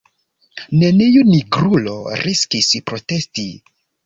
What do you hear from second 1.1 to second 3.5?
nigrulo riskis protesti.